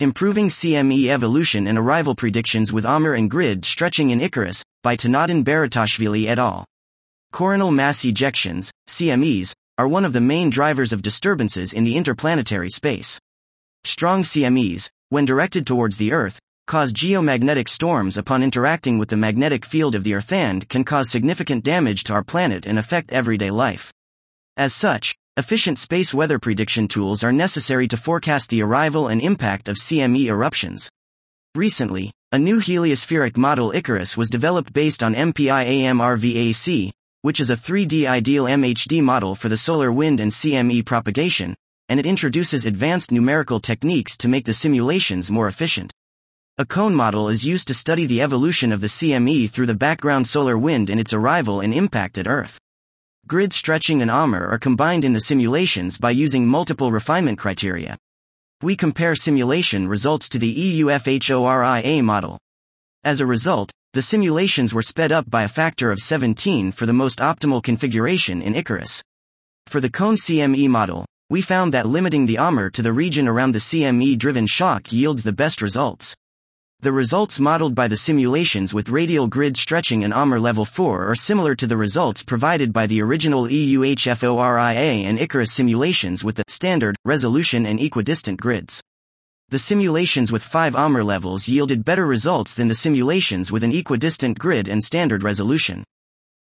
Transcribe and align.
Improving 0.00 0.48
CME 0.48 1.08
Evolution 1.08 1.66
and 1.66 1.76
Arrival 1.76 2.14
Predictions 2.14 2.72
with 2.72 2.86
Amr 2.86 3.12
and 3.12 3.30
Grid 3.30 3.66
Stretching 3.66 4.08
in 4.08 4.22
Icarus, 4.22 4.62
by 4.82 4.96
Tinatin 4.96 5.44
Baratashvili 5.44 6.26
et 6.26 6.38
al. 6.38 6.64
Coronal 7.32 7.70
mass 7.70 7.98
ejections, 8.06 8.70
CMEs, 8.88 9.52
are 9.76 9.86
one 9.86 10.06
of 10.06 10.14
the 10.14 10.20
main 10.22 10.48
drivers 10.48 10.94
of 10.94 11.02
disturbances 11.02 11.74
in 11.74 11.84
the 11.84 11.98
interplanetary 11.98 12.70
space. 12.70 13.20
Strong 13.84 14.22
CMEs, 14.22 14.88
when 15.10 15.26
directed 15.26 15.66
towards 15.66 15.98
the 15.98 16.12
Earth, 16.12 16.40
cause 16.66 16.94
geomagnetic 16.94 17.68
storms 17.68 18.16
upon 18.16 18.42
interacting 18.42 18.96
with 18.96 19.10
the 19.10 19.18
magnetic 19.18 19.66
field 19.66 19.94
of 19.94 20.02
the 20.02 20.14
Earth 20.14 20.32
and 20.32 20.66
can 20.70 20.82
cause 20.82 21.10
significant 21.10 21.62
damage 21.62 22.04
to 22.04 22.14
our 22.14 22.24
planet 22.24 22.64
and 22.64 22.78
affect 22.78 23.12
everyday 23.12 23.50
life. 23.50 23.92
As 24.56 24.72
such, 24.72 25.14
efficient 25.36 25.78
space 25.78 26.12
weather 26.12 26.38
prediction 26.38 26.88
tools 26.88 27.22
are 27.22 27.32
necessary 27.32 27.86
to 27.88 27.96
forecast 27.96 28.50
the 28.50 28.62
arrival 28.62 29.08
and 29.08 29.22
impact 29.22 29.68
of 29.68 29.76
CME 29.76 30.26
eruptions. 30.26 30.90
Recently, 31.54 32.12
a 32.32 32.38
new 32.38 32.60
heliospheric 32.60 33.36
model 33.36 33.72
Icarus 33.74 34.16
was 34.16 34.30
developed 34.30 34.72
based 34.72 35.02
on 35.02 35.14
MPI-AMRVAC, 35.14 36.90
which 37.22 37.40
is 37.40 37.50
a 37.50 37.56
3D 37.56 38.06
ideal 38.06 38.44
MHD 38.44 39.02
model 39.02 39.34
for 39.34 39.48
the 39.48 39.56
solar 39.56 39.92
wind 39.92 40.20
and 40.20 40.30
CME 40.30 40.84
propagation, 40.84 41.54
and 41.88 41.98
it 41.98 42.06
introduces 42.06 42.66
advanced 42.66 43.12
numerical 43.12 43.60
techniques 43.60 44.16
to 44.18 44.28
make 44.28 44.44
the 44.44 44.54
simulations 44.54 45.30
more 45.30 45.48
efficient. 45.48 45.92
A 46.58 46.64
cone 46.64 46.94
model 46.94 47.28
is 47.28 47.44
used 47.44 47.68
to 47.68 47.74
study 47.74 48.06
the 48.06 48.22
evolution 48.22 48.72
of 48.72 48.80
the 48.80 48.86
CME 48.86 49.50
through 49.50 49.66
the 49.66 49.74
background 49.74 50.26
solar 50.26 50.58
wind 50.58 50.90
and 50.90 51.00
its 51.00 51.12
arrival 51.12 51.60
and 51.60 51.72
impact 51.72 52.18
at 52.18 52.28
Earth. 52.28 52.58
Grid 53.30 53.52
stretching 53.52 54.02
and 54.02 54.10
AMR 54.10 54.48
are 54.48 54.58
combined 54.58 55.04
in 55.04 55.12
the 55.12 55.20
simulations 55.20 55.98
by 55.98 56.10
using 56.10 56.48
multiple 56.48 56.90
refinement 56.90 57.38
criteria. 57.38 57.96
We 58.60 58.74
compare 58.74 59.14
simulation 59.14 59.86
results 59.86 60.28
to 60.30 60.38
the 60.40 60.52
EUHFORIA 60.52 62.02
model. 62.02 62.40
As 63.04 63.20
a 63.20 63.26
result, 63.26 63.70
the 63.92 64.02
simulations 64.02 64.74
were 64.74 64.82
sped 64.82 65.12
up 65.12 65.30
by 65.30 65.44
a 65.44 65.48
factor 65.48 65.92
of 65.92 66.00
17 66.00 66.72
for 66.72 66.86
the 66.86 66.92
most 66.92 67.20
optimal 67.20 67.62
configuration 67.62 68.42
in 68.42 68.56
Icarus. 68.56 69.00
For 69.68 69.80
the 69.80 69.90
cone 69.90 70.16
CME 70.16 70.68
model, 70.68 71.06
we 71.28 71.40
found 71.40 71.72
that 71.72 71.86
limiting 71.86 72.26
the 72.26 72.38
AMR 72.38 72.70
to 72.70 72.82
the 72.82 72.92
region 72.92 73.28
around 73.28 73.52
the 73.52 73.60
CME 73.60 74.18
driven 74.18 74.48
shock 74.48 74.92
yields 74.92 75.22
the 75.22 75.32
best 75.32 75.62
results. 75.62 76.16
The 76.82 76.92
results 76.92 77.38
modeled 77.38 77.74
by 77.74 77.88
the 77.88 77.96
simulations 77.96 78.72
with 78.72 78.88
radial 78.88 79.26
grid 79.26 79.54
stretching 79.58 80.02
and 80.02 80.14
AMR 80.14 80.40
level 80.40 80.64
4 80.64 81.10
are 81.10 81.14
similar 81.14 81.54
to 81.56 81.66
the 81.66 81.76
results 81.76 82.22
provided 82.22 82.72
by 82.72 82.86
the 82.86 83.02
original 83.02 83.46
EUHFORIA 83.46 85.04
and 85.04 85.18
Icarus 85.18 85.52
simulations 85.52 86.24
with 86.24 86.36
the 86.36 86.44
standard, 86.48 86.96
resolution 87.04 87.66
and 87.66 87.78
equidistant 87.78 88.40
grids. 88.40 88.80
The 89.50 89.58
simulations 89.58 90.32
with 90.32 90.42
5 90.42 90.74
AMR 90.74 91.04
levels 91.04 91.48
yielded 91.48 91.84
better 91.84 92.06
results 92.06 92.54
than 92.54 92.68
the 92.68 92.74
simulations 92.74 93.52
with 93.52 93.62
an 93.62 93.72
equidistant 93.72 94.38
grid 94.38 94.66
and 94.66 94.82
standard 94.82 95.22
resolution. 95.22 95.84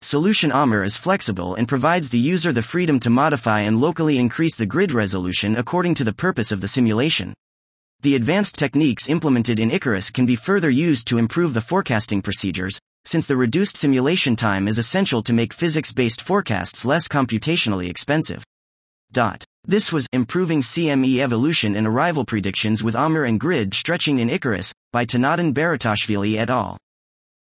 Solution 0.00 0.50
AMR 0.50 0.82
is 0.82 0.96
flexible 0.96 1.56
and 1.56 1.68
provides 1.68 2.08
the 2.08 2.18
user 2.18 2.52
the 2.52 2.62
freedom 2.62 2.98
to 3.00 3.10
modify 3.10 3.60
and 3.60 3.82
locally 3.82 4.16
increase 4.16 4.56
the 4.56 4.64
grid 4.64 4.92
resolution 4.92 5.56
according 5.56 5.92
to 5.96 6.04
the 6.04 6.14
purpose 6.14 6.50
of 6.50 6.62
the 6.62 6.68
simulation. 6.68 7.34
The 8.02 8.16
advanced 8.16 8.56
techniques 8.56 9.08
implemented 9.08 9.60
in 9.60 9.70
Icarus 9.70 10.10
can 10.10 10.26
be 10.26 10.34
further 10.34 10.68
used 10.68 11.06
to 11.06 11.18
improve 11.18 11.54
the 11.54 11.60
forecasting 11.60 12.20
procedures, 12.20 12.80
since 13.04 13.28
the 13.28 13.36
reduced 13.36 13.76
simulation 13.76 14.34
time 14.34 14.66
is 14.66 14.76
essential 14.76 15.22
to 15.22 15.32
make 15.32 15.52
physics-based 15.52 16.20
forecasts 16.20 16.84
less 16.84 17.06
computationally 17.06 17.88
expensive. 17.88 18.42
Dot. 19.12 19.44
This 19.64 19.92
was 19.92 20.08
Improving 20.12 20.62
CME 20.62 21.18
Evolution 21.18 21.76
and 21.76 21.86
Arrival 21.86 22.24
Predictions 22.24 22.82
with 22.82 22.96
AMR 22.96 23.22
and 23.22 23.38
Grid 23.38 23.72
Stretching 23.72 24.18
in 24.18 24.28
Icarus 24.30 24.72
by 24.92 25.04
Tinatin 25.04 25.54
Baratashvili 25.54 26.38
et 26.38 26.50
al. 26.50 26.76